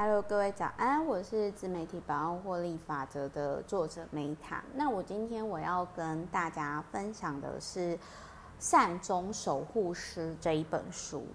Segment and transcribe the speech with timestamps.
[0.00, 4.62] Hello，各位早安，我是自媒体百万获利法则的作者梅塔。
[4.74, 7.96] 那我今天我要跟大家分享的是
[8.60, 11.26] 《善终守护师》这一本书。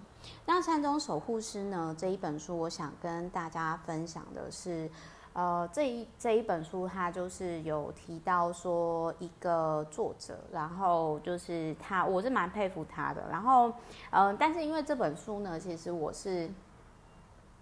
[0.46, 4.90] 那《善终守护师》呢，这一本书，我想跟大家分享的是，
[5.34, 13.28] 呃，这一这一本书它就是有提到说一个作者，然后就是他，我是蛮佩服他的。
[13.30, 13.70] 然后，
[14.08, 16.50] 嗯、但是因为这本书呢，其实我是。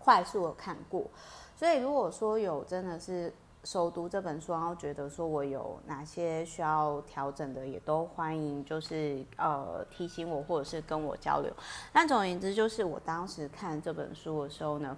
[0.02, 1.08] 快速的看过，
[1.54, 11.52] 所以如果说有真的是熟读这本书，然后觉得说我有哪些需要调整的，也都欢迎就是呃提醒我，或者是跟我交流。
[11.92, 14.96] 但总而言之，就是我当时看这本书的时候呢，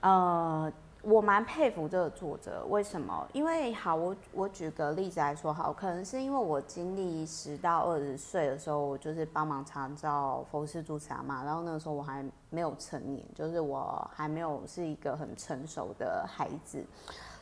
[0.00, 0.72] 呃。
[1.02, 3.26] 我蛮佩服这个作者，为什么？
[3.32, 16.84] 因为好，我我举个例子来说，好，可能是因为我经历十到二十岁的时候，我就是帮忙长照佛事助查嘛，然后那个时候我还没有成年，就是我还没有是一个很成熟的孩子，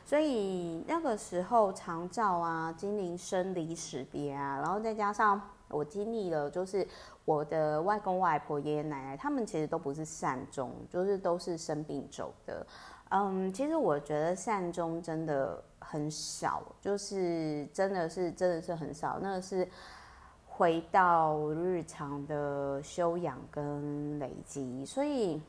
[0.04, 6.87] 所以那个时候长照啊，经历生离死别啊，然后再加上我经历了，就是
[7.24, 12.65] 我的外公外婆、爷爷奶奶，他们其实都不是善终，就是都是生病走的。
[13.10, 19.18] 嗯，其实我觉得善终真的很少，就是真的是真的是很少。
[19.18, 19.66] 那个是
[20.46, 25.40] 回到日常的修养跟累积，所以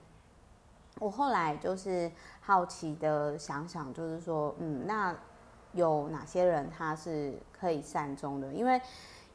[0.99, 5.13] 我后来就是好奇的想想，就是说，嗯，那
[5.73, 8.53] 有哪些人他是可以善终的？
[8.53, 8.81] 因为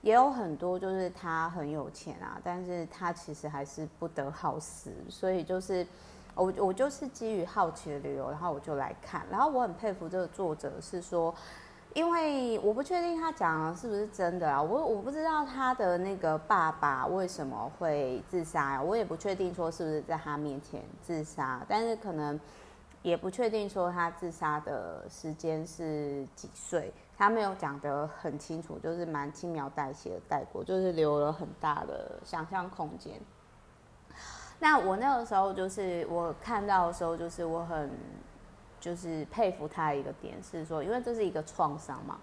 [0.00, 5.86] 也有很多就是他很有钱啊，但是他其实还是不得好死，所以就是。
[6.35, 11.33] 我我就是基于好奇的理由，然后我就来看，然后我很佩服这个作者，是说，
[11.93, 22.39] 因为我不确定他讲的是不是真的啊，我我不知道他的那个爸爸为什么会自杀呀，我也不确定说是不是在他面前自杀，但是可能
[23.03, 33.21] 也不确定说他自杀的时间是几岁，他没有讲得很清楚，就是蛮轻描淡写的带过，就是留了很大的想象空间。
[34.64, 37.91] 那我那个时候就是我看到的时候，就是我很
[38.80, 42.19] 就是佩服他一个点是说，因为这是一个创伤嘛。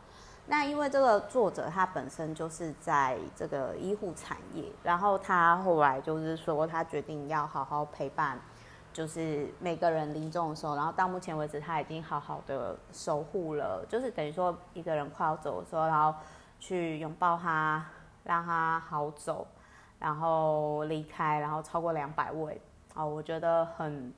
[0.47, 8.39] 那因为这个作者他本身就是在这个医护产业，然后他后来就是说他决定要好好陪伴，
[8.91, 16.17] 就是每个人临终的时候，然后到目前为止他已经好好的守护了，就是等于说一个人快要走的时候，然后
[16.59, 17.85] 去拥抱他，
[18.23, 19.45] 让他好走。
[20.01, 22.59] 然后离开，然后超过两百位，
[22.95, 24.11] 啊，我觉得很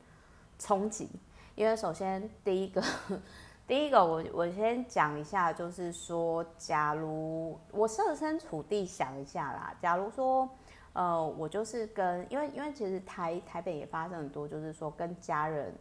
[0.57, 1.09] 冲击。
[1.55, 2.81] 因为首先第一个，
[3.67, 10.49] 第一个我我先讲一下，就是说，假如我设身处地想一下啦，假如说，
[10.93, 15.75] 呃，我就是跟，因为因为其实台台北也发生很多，就是说跟家人，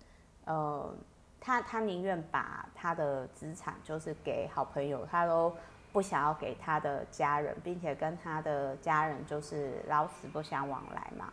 [0.46, 0.92] 呃，
[1.38, 5.54] 他他宁愿把他的资产就是给好朋友，他都。
[5.92, 11.32] 不想要给他的家人，并且跟他的家人就是老死不相往来嘛。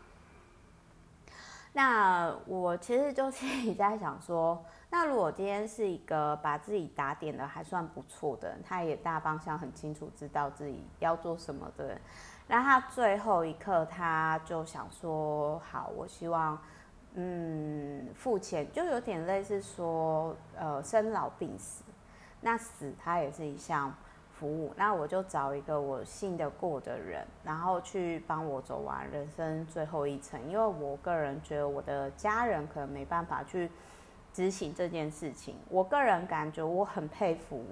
[1.71, 12.01] 那我其实就心里在想说，那如果今天是一个把自己打点的还算不错的，他也大方向很清楚，知道自己要做什么的人，
[12.47, 16.59] 那他最后一刻他就想说，好，我希望，
[17.13, 21.83] 嗯，付钱，就有点类似说，呃，生老病死，
[22.41, 23.93] 那死他也是一项。
[24.39, 30.39] 服务，那我就找一个我信得过的人，然后去帮我走完人生最后一程。
[30.50, 33.69] 因为我个人觉得我的家人可能没办法去
[34.31, 35.55] 执行这件事情。
[35.67, 37.66] 我个人感觉我很佩服，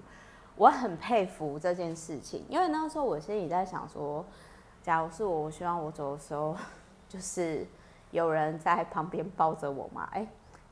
[0.58, 2.44] 我很佩服这件事情。
[2.50, 4.26] 因为那时候我心里在想说，
[4.84, 6.54] 假如是我，我希望我走的时候，
[7.08, 7.66] 就是
[8.12, 10.10] 有人在旁边抱着我嘛。
[10.12, 10.28] 哎。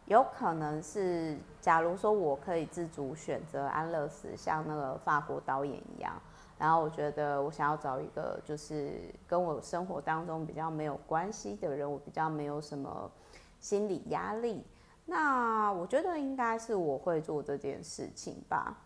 [0.08, 6.14] 有可能是，假如说我可以自主选择安乐死，像那个法国导演一样，
[6.60, 13.10] 然后我觉得我想要找一个就是跟我生活当中比较没有关系的人，我比较没有什么
[13.60, 14.64] 心理压力，
[15.08, 18.78] 那我觉得应该是我会做这件事情吧。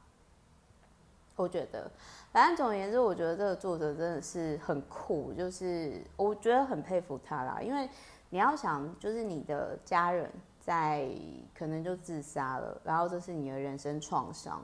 [1.35, 1.91] 我觉得，
[2.31, 7.89] 反正总而言之，我觉得这个作者真的是很酷，就是我觉得很佩服他啦，因为
[8.29, 10.31] 你要想，就是你的家人。
[10.69, 11.10] 在
[11.57, 14.62] 可能就自杀了，然后这是你的人生创伤，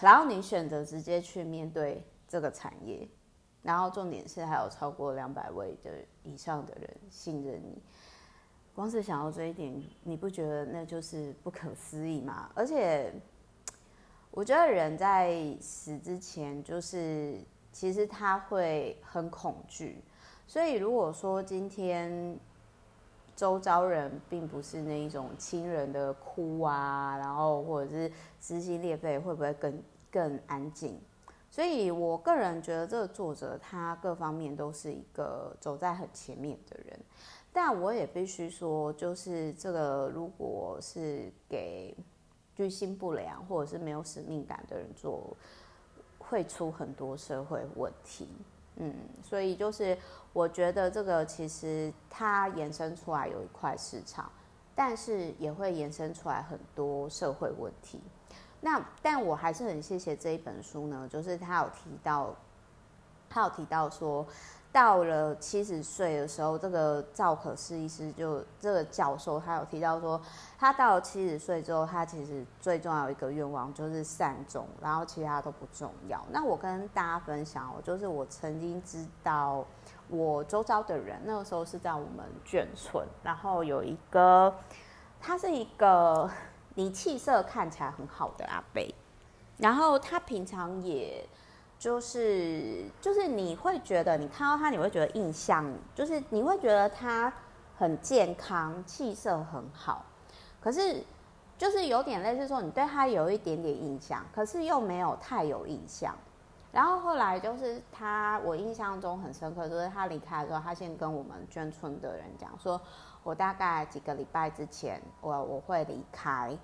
[0.00, 3.08] 然后你选择直接去面对这个产业，
[3.62, 7.80] 然后重点是还有超过两百位的以上的人信任你，
[8.74, 12.50] 光是想到这一点，你不觉得那就是不可思议吗？
[12.52, 13.14] 而且
[14.32, 20.02] 我觉得人在死之前，就是其实他会很恐惧，
[20.48, 22.36] 所以如果说今天。
[23.40, 31.00] 周遭人并不是那一种亲人的哭啊，然后或者是撕心裂肺，会不会更更安静？
[31.50, 37.00] 所以我个人觉得这个作者他各方面都是一个走在很前面的人，
[37.50, 41.96] 但我也必须说，就是这个如果是给
[42.54, 45.34] 居心不良或者是没有使命感的人做，
[46.18, 48.28] 会出很多社会问题。
[48.82, 49.96] 嗯，所以就是
[50.32, 54.32] 我觉得这个其实它延伸出来有一块市场，
[54.74, 58.00] 但是也会延伸出来很多社会问题。
[58.62, 62.34] 那但我还是很谢谢这一本书呢，就是他有提到，
[63.28, 64.26] 他有提到说，
[64.72, 70.20] 到了七十岁的时候，这个赵可式医师就这个教授，他有提到说，
[70.58, 76.24] 他到了七十岁之后，他其实最重要一个愿望就是善终，然后其他都不重要。
[76.30, 79.64] 那我跟大家分享，我就是我曾经知道
[80.08, 84.54] 我周遭的人，那个时候是在我们眷村，然后有一个，
[85.20, 86.30] 他是一个。
[86.76, 88.80] 你气色看起来很好的阿伯，
[89.58, 91.28] 然后他平常也
[91.80, 97.32] 就是就是你会觉得你看到他，你会觉得印象就是你会觉得他
[97.78, 100.04] 很健康，气色很好，
[100.60, 101.02] 可是
[101.56, 106.14] 就是有点类似说你对他有一点点印象，可是又没有太有印象。
[106.70, 112.78] 然后后来就是他，我印象中很深刻，就是他离开的时候，他先跟我们眷村的人讲说。
[113.22, 116.56] 我大概几个礼拜之前，我我会离开，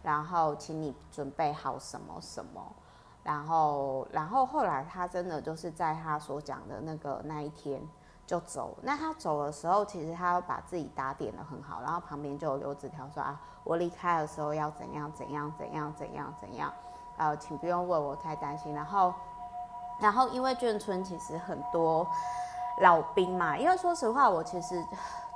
[0.00, 2.72] 然后请你准备好什么什么，
[3.24, 7.82] 然后然后后来他真的就是在他所讲的那个那一天
[8.26, 8.76] 就走。
[8.82, 16.72] 那他走的时候，其实他把自己打点得很好，然后旁边就有留纸条说啊，我离开的时候要怎样怎样怎样怎样怎样，
[17.16, 18.74] 呃，请不用为我太担心。
[18.74, 19.12] 然后
[19.98, 22.06] 然后因为眷村其实很多
[22.82, 24.84] 老兵嘛，因为说实话，我其实。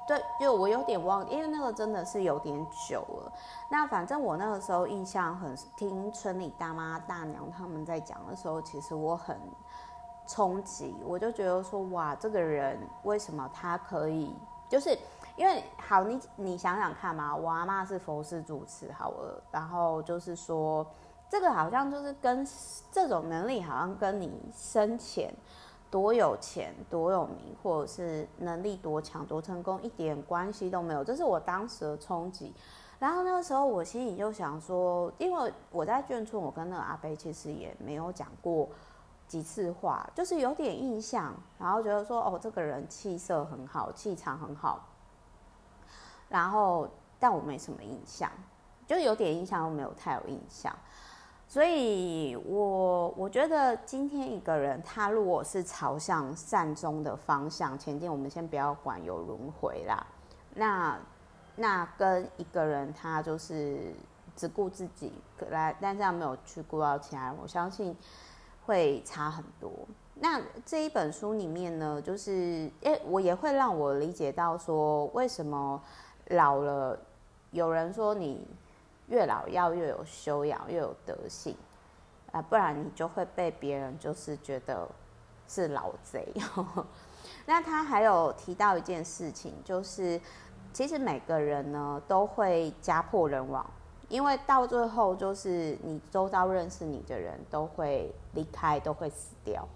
[0.09, 3.33] 对，就我有点忘，因为那个真的是有点久了。
[3.69, 9.39] 那反正我那个时候印象很，听村里大妈大娘他们在讲的时候，其实我很
[10.27, 14.35] 冲击，我就觉得说，哇，这个人为什么他可以？
[14.67, 14.99] 就是
[15.37, 20.87] 因为好，你你想想看嘛，我阿妈是佛事主持好了，然后就是说，
[21.29, 22.49] 这个好像就是跟
[22.91, 25.31] 这种能力，好像跟你生前。
[25.90, 31.02] 多有钱、多有名，或者是能力多强、多成功，一点关系都没有。
[31.02, 32.52] 这是我当时的冲击。
[32.99, 38.69] 然后那个时候，我心里就想说，因为我在眷村，我跟那个阿伯其实也没有讲过
[39.26, 44.85] 几次话，就是有点印象，然后觉得说，哦，这个人气色很好，气场很好。
[46.29, 46.88] 然后，
[47.20, 48.31] 但我没什么印象，
[48.87, 50.75] 就有点印象，又没有太有印象。
[51.50, 60.06] 所以我，我觉得今天一个人，他如果是朝向善终的方向前进，我们先不要管有轮回啦。
[60.55, 60.99] 那
[61.56, 63.95] 那跟一个人，他就是
[64.37, 65.11] 只顾自己
[65.49, 67.97] 来，但这样没有去顾到其他人，我相信
[68.67, 69.73] 会差很多。
[70.17, 75.83] 那这一本书里面呢，就是诶，我也会让我理解到说，为什么
[76.27, 76.99] 老了，
[77.53, 78.47] 有人说你。
[79.09, 81.57] 越老要越有修养，越有德性，
[82.33, 84.89] 啊，不然你就会被别人就是觉得
[85.47, 86.33] 是老贼。
[87.47, 90.21] 那他还有提到一件事情，就是
[90.73, 93.65] 其实每个人呢都会家破人亡，
[94.09, 99.67] 因为到最后就是你周遭认识你的人都会离开，都会死掉。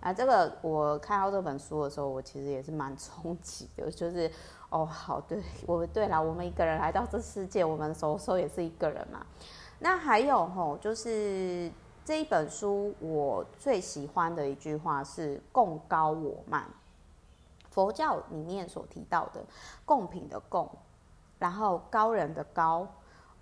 [0.00, 4.30] 啊，这个我看到这本书的时候，我其实也是蛮冲击的， 就是。
[4.70, 9.26] 哦，好，对， 我对了，我们一个人来到这世界，我们有时候也是一个人嘛。
[9.80, 11.68] 那还有吼，就是
[12.04, 16.64] 这一本书我最喜欢的一句话是“共高我慢”，
[17.68, 19.42] 佛教里面所提到的
[19.84, 20.70] 共品的共，
[21.40, 22.86] 然后高人的高，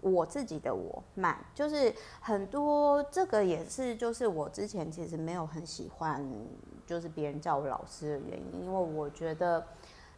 [0.01, 6.25] 我自己的我慢，就是很多这个也是，就是我之前其实没有很喜欢，
[6.87, 9.65] 就是别人叫我老师的原因，因为我觉得。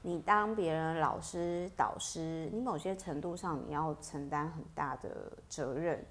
[0.02, 5.10] 你当别人老师、导师，你某些程度上你要承担很大的
[5.46, 6.02] 责任，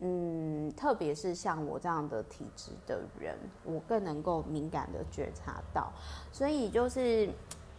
[0.00, 5.92] 嗯，特别是像我这样的体质的人，我更能够敏感的觉察到。
[6.32, 7.30] 所以就是，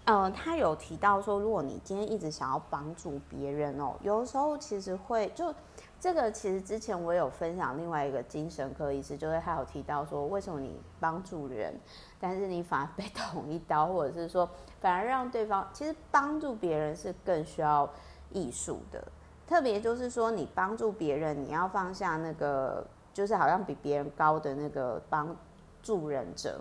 [0.05, 5.53] 呃，他有提到说，如果你今天一直想要帮助别人哦，有的时候其实会就。
[5.99, 11.71] 这个其实之前我有分享另外一个精神科医师，就是他有提到说，为什么你帮助人，
[12.19, 17.87] 但是你反而被捅一刀，或者是说反而让对方，其实帮助别人是更需要
[18.31, 18.99] 艺术的。
[19.47, 25.35] 特别就是说，你帮助别人，你要放下那个，就是好像比别人高的那个帮
[25.83, 26.59] 助人者，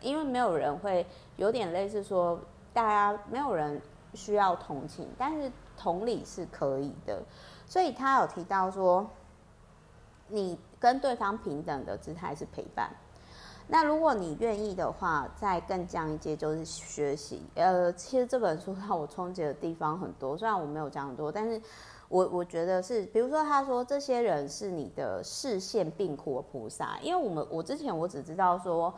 [0.00, 2.38] 因为没有人会有点类似说，
[2.72, 3.80] 大家没有人。
[4.14, 7.22] 需要同情，但是同理是可以的。
[7.66, 9.06] 所以他有提到说，
[10.28, 12.88] 你跟对方平等的姿态是陪伴。
[13.68, 17.42] 那如果你愿意的话，再更降一阶就是学习。
[17.56, 21.60] 呃，其实这本书让我冲击的地方很多，虽然我没有讲很多，但是
[22.08, 28.94] 我 我觉得是，比如说他说这些人是你的视线病苦的菩萨，因为我们我之前我只知道说，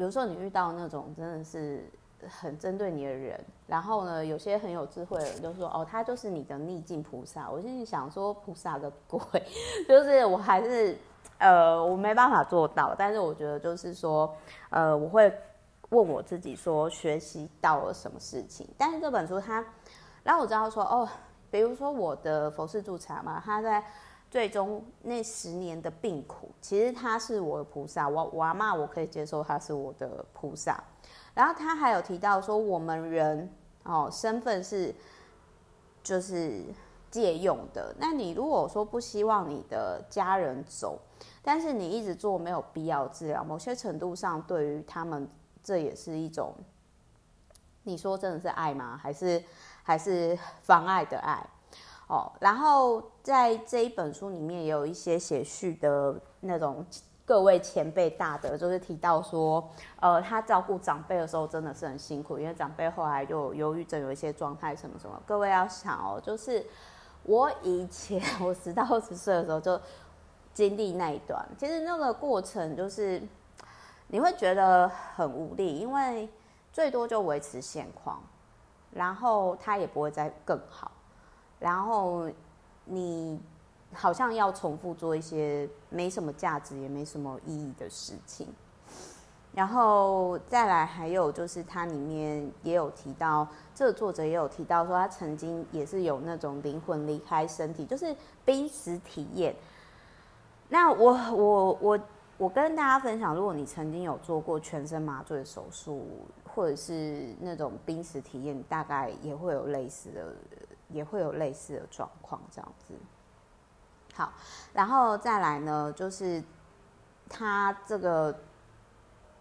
[0.00, 1.84] 比如说你遇到那种真的是
[2.26, 7.50] 很针对你的人，然后呢，有些很有智慧的人就说哦，他就是你的逆境菩萨。
[7.50, 9.20] 我心里想说菩萨个鬼，
[9.86, 10.96] 就是我还是。
[11.36, 14.34] 呃，我没办法做到，但是我觉得就是说，
[14.68, 15.32] 呃，我会
[15.88, 18.68] 问我自己说，学习到了什么事情？
[18.76, 19.64] 但是这本书它
[20.22, 21.08] 让我知道说，哦，
[21.50, 23.82] 比如说我的佛事助禅嘛，他在
[24.30, 30.82] 最终那十年的病苦，其实他是我的菩萨，我我阿嬷我可以接受他是我的菩萨。
[31.34, 34.94] 然后他还有提到说，我们人哦，身份是
[36.02, 36.62] 就是
[37.10, 37.92] 借用的。
[37.98, 41.00] 那你如果说不希望你的家人走，
[41.42, 45.28] 但是你一直做没有必要治疗，某些程度上对于他们，
[45.62, 46.54] 这也是一种，
[47.82, 48.96] 你说真的是爱吗？
[48.96, 49.42] 还是
[49.82, 51.44] 还是妨碍的爱？
[52.10, 56.84] 哦，然后在这一本书里面也有一些写序的那种
[57.24, 59.66] 各位前辈大德，就是提到说，
[60.00, 65.22] 呃，他照顾长辈的时候真的是很辛苦，因为长辈后来就忧郁症，有一些状态什么什么。
[65.24, 66.66] 各位要想哦，就是
[67.22, 69.80] 我以前我十到二十岁的时候就。
[70.52, 73.22] 经历那一段，其实那个过程就是
[74.08, 76.28] 你会觉得很无力，因为
[76.72, 78.20] 最多就维持现况，
[78.90, 80.90] 然后他也不会再更好，
[81.60, 82.28] 然后
[82.86, 83.38] 你
[83.92, 88.48] 好像要重复做一些没什么价值也没什么意义的事情，
[89.52, 98.14] 然后再来还有就是它里面也有提到，这个作者也有提到说他曾经也是有那种灵魂离开身体，就是
[98.44, 99.54] 濒死体验。
[100.68, 102.00] 那我我我
[102.38, 106.06] 我跟大家分享，如果你曾经有做过全身麻醉手术，
[106.54, 110.32] 或者是那种濒死体验，大概也会有类似的，
[110.92, 112.94] 也会有类似的状况这样子。
[114.14, 114.32] 好，
[114.72, 116.42] 然后再来呢，就是
[117.28, 118.36] 他这个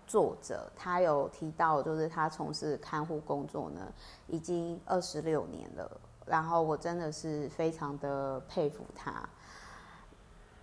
[0.06, 3.82] 作者他有提到，就是他从事看护工作呢，
[4.28, 5.92] 已经二十六年了，
[6.26, 9.28] 然后我真的是非常的佩服他。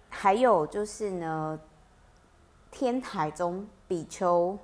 [0.09, 1.61] 还有就是呢，
[2.71, 4.57] 天台宗比丘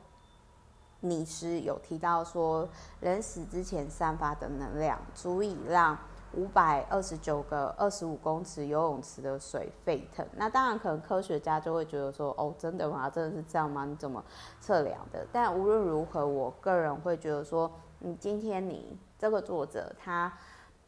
[1.00, 2.66] 尼师有提到说，
[3.00, 5.98] 人死之前散发的能量，足以让
[6.34, 10.26] 五百二十九个二十五公尺游泳池的水沸腾。
[10.36, 13.08] 那当然，可能科学家就会觉得说，哦，真的吗？
[13.08, 13.84] 真的是这样吗？
[13.84, 14.22] 你怎么
[14.60, 15.26] 测量的？
[15.32, 20.32] 但无论如何，我个人会觉得说，你今天你这个作者他。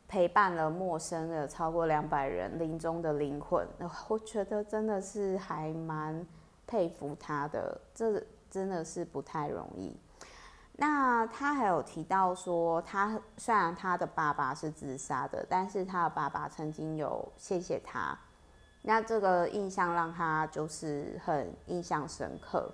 [0.06, 3.66] 陪伴了陌生的超过两百人临终的灵魂，
[4.06, 6.24] 我觉得真的是还蛮
[6.66, 9.96] 佩服他的，这真的是不太容易。
[10.76, 18.18] 那他还有提到说，他虽然他的爸爸是自杀的，但是他的爸爸曾经有谢谢他，
[18.82, 22.68] 那这个印象让他就是很印象深刻。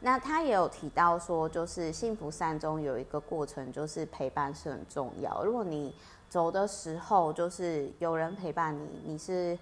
[0.00, 5.44] 那他也有提到说，就是幸福善终有一个过程，就是陪伴是很重要。
[5.44, 5.94] 如果你
[6.28, 9.58] 走的时候，就是有人陪伴你，你是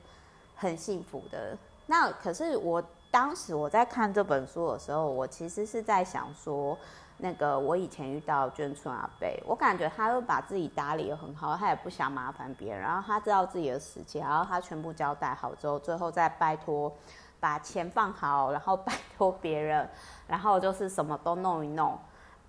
[0.55, 1.57] 很幸福的。
[1.87, 6.77] 那可是我当时我在看这本书的时候，我其实是在想说，
[7.19, 16.93] 那个我以前遇到眷村阿伯，我感觉他会把自己打理得很好，他也不想麻烦别人，然后他知道自己的死期，然后他全部交代好之后，最后再拜托。
[17.39, 19.87] 把钱放好，然后拜托别人，
[20.27, 21.97] 然后就是什么都弄一弄。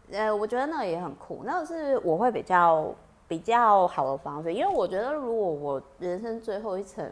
[0.10, 2.90] 呃，我觉得那个也很酷，那个是我会比较
[3.28, 7.06] 比较好的方式，因为我觉得如果我人生最后一层，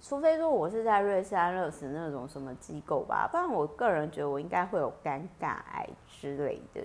[0.00, 6.80] 除非说我是在瑞士安乐死那种什么机构吧，不然我个人觉得我应该会有尴尬癌之类的。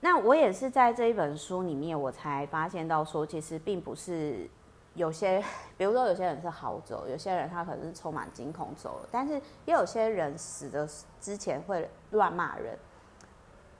[0.00, 4.48] 那我也是在这一本书里面，我才发现到说，其实并不是。
[4.94, 5.42] 有些，
[5.78, 10.86] 比如说有些人是好走，有些人他可能是充满惊恐走了，但是也有些人死的
[11.18, 12.78] 之前会乱骂人，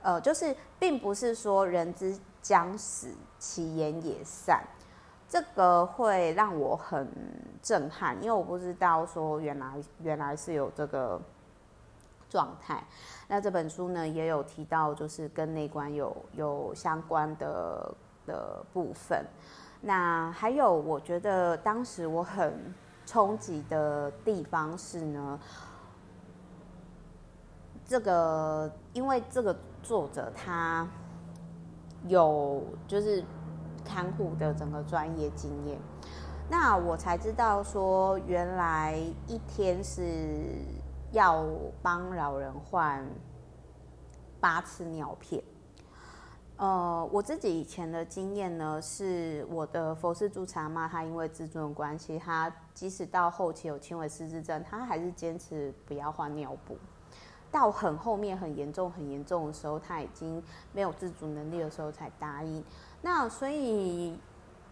[0.01, 4.65] 呃，就是并不是说人之将死，其言也善，
[5.33, 7.09] 这个会让我很
[7.63, 11.19] 震撼，因为我不知道说原来原来是有这个
[12.29, 12.85] 状态。
[13.29, 17.95] 那这本书呢也有提到，就是跟内观有有相关的
[18.27, 19.25] 的部分。
[19.81, 22.53] 那还有，我觉得当时我很
[23.07, 25.41] 冲击的地方是呢，
[27.87, 30.87] 这个因为这个作者他
[32.07, 33.25] 有就是
[33.85, 35.79] 看护的整个专业经验。
[36.51, 40.03] 那我才知道说，原来一天是
[41.13, 41.47] 要
[41.81, 43.07] 帮老人换
[44.41, 45.43] 八次尿片。
[46.59, 56.77] 呃，我自己以前的经验呢，是我的佛氏助产妈，她因为自尊的关系，她即使到后期有轻微失智症，她还是坚持不要换尿布。
[57.51, 62.63] 到很后面很严重、很严重的时候，她已经没有自主能力的时候才答应。
[63.03, 64.19] 那所以。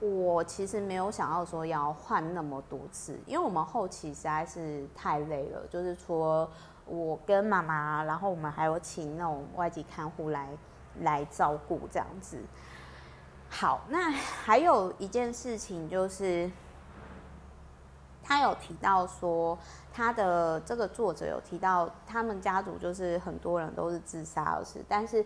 [0.03, 6.51] 我其实没有想到说要换那么多次，因为我们后期实在是太累了，就是说
[6.87, 10.49] 我跟妈妈，然后我们还有请那种外籍看护来
[11.01, 12.39] 来照顾这样子。
[13.51, 16.51] 好，那还有一件事情就是，
[18.23, 19.59] 他有提到说
[19.93, 25.23] 他的这个作者有提到，他们家族就是很多人都是自杀而死，但是。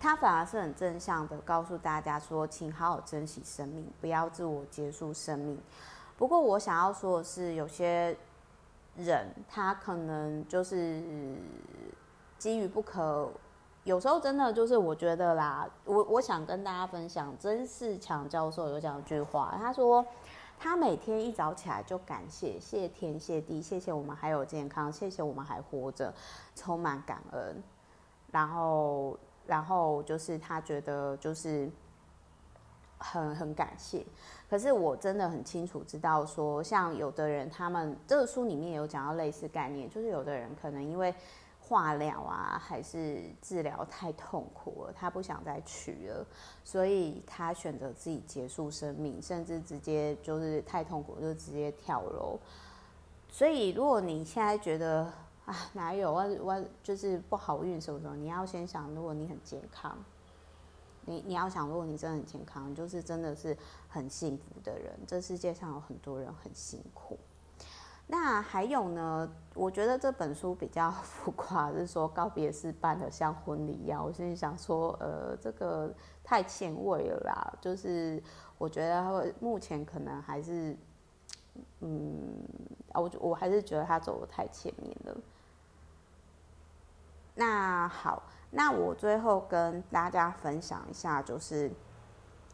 [0.00, 5.60] 他反而是很正向的告诉大家说，请好好珍惜生命，不要自我结束生命。
[6.16, 8.16] 不过我想要说的是，有些
[8.96, 11.02] 人他可能就是
[12.38, 13.28] 基于不可，
[13.82, 20.06] 有时候真的就是我觉得啦，我我想跟大家分享，曾仕强教授有讲一句话，他说
[20.60, 26.14] 他每天一早起来就感谢，谢天谢地，谢谢我们还有健康，谢谢我们还活着，
[26.54, 27.60] 充满感恩，
[28.30, 29.18] 然后。
[29.48, 31.70] 然后就是他觉得就是
[32.98, 34.04] 很很感谢，
[34.50, 41.14] 可是我真的很清楚知道说，像有的人他们这个书里面有讲到类似概念，就是有的人可能因为
[41.60, 46.26] 化疗啊还是治疗太痛苦了，他不想再取了，
[46.62, 52.38] 所以他选择自己结束生命，甚至直接就是太痛苦就直接跳楼。
[53.30, 55.10] 所以如果你现在觉得，
[55.48, 58.14] 啊，哪有我我就是不好运什么什么？
[58.14, 59.96] 你要先想，如果你很健康，
[61.06, 63.56] 你你要想，如果你真的很健康，就是真的是
[63.88, 64.92] 很幸福的人。
[65.06, 67.18] 这世界上有很多人很辛苦。
[68.08, 69.26] 那还有呢？
[69.54, 74.04] 我觉得这本书比较 浮夸，是说告别式办的像婚礼一样。
[74.04, 75.90] 我心里想说，呃，这个
[76.22, 77.58] 太前卫了啦。
[77.58, 78.22] 就是
[78.58, 80.76] 我觉得目前可能还是，
[81.80, 82.34] 嗯，
[82.92, 85.16] 我我还是觉得他走得太前面了。
[87.40, 88.20] 那好，
[88.50, 91.70] 那我最后跟大家分享一下，就是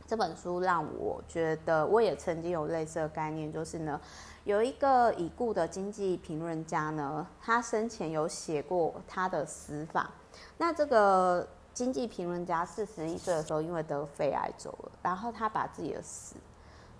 [0.06, 3.98] 这本书让我觉得，我也曾经有类似的概念，就是呢，
[4.44, 10.10] 有一个已故的经济评论家呢，他生前有写过他的死法。
[10.58, 16.36] 那这个经济评论家四十一岁的时候，因为得肺癌走了，然后他把自己的死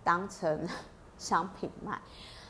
[0.02, 0.66] 当成
[1.18, 2.00] 商品卖。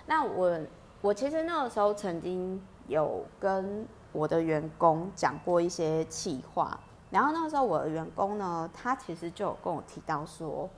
[0.07, 0.61] 那我
[1.01, 3.85] 我其实那个时候曾经有跟。
[4.15, 6.79] 我的员工讲过一些气话，
[7.11, 10.71] 然后那个时候我的员工呢，他其实就有跟我提到说，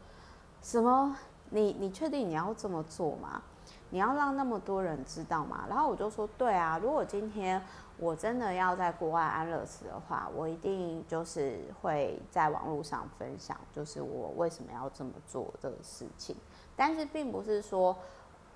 [0.62, 1.14] 什么
[1.50, 3.42] 你你确定你要这么做吗？
[3.90, 5.64] 你要让那么多人知道吗？
[5.68, 7.62] 然后我就说，对啊，如果今天
[7.98, 16.34] 我真的要在国外安乐死的话，我一定就是会在网络上分享，就是我为什么要这么做这个事情。
[16.74, 17.96] 但是并不是说，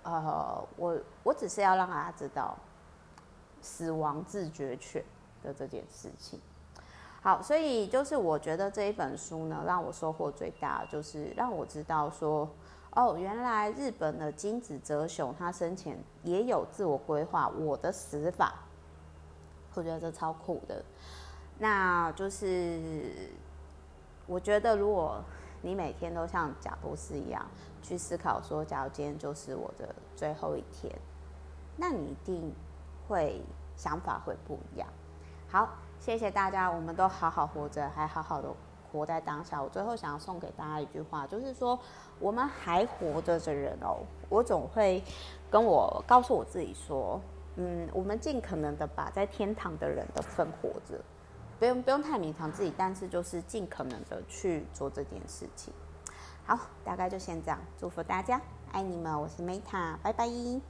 [0.02, 2.56] 呃，我我只是要让大家知道。
[3.60, 5.04] 死亡自觉权
[5.42, 6.40] 的这件事情，
[7.22, 12.48] 好，所以就是我觉得这一本书呢，让我收获最大，就是让我知道说，
[12.92, 18.54] 哦，原来日本的金子哲雄他生前也有自我规划我的死法，
[19.74, 20.82] 我觉得这超酷的。
[21.58, 22.80] 那就是
[24.26, 25.22] 我觉得，如果
[25.62, 27.46] 你每天都像贾博士一样
[27.82, 30.94] 去思考说，假如今天就是我的最后一天，
[31.76, 32.52] 那你一定。
[33.10, 33.42] 会
[33.74, 34.88] 想法会不一样。
[35.48, 35.68] 好，
[35.98, 38.48] 谢谢大家，我们都好好活着，还好好的
[38.92, 39.60] 活在当下。
[39.60, 41.76] 我最后想要送给大家一句话，就是说，
[42.20, 45.02] 我们还活着的人哦，我总会
[45.50, 47.20] 跟我告诉我自己说，
[47.56, 51.02] 嗯，我们尽可能的把在天堂的人的份活着，
[51.58, 55.74] 不用不用太勉强自己，但是就是尽可能的去做这件事情。
[56.46, 60.28] 好，大概就先这样，祝福大家，爱你们，我是 Meta，拜拜。